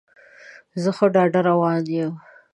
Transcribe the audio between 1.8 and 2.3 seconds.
یم.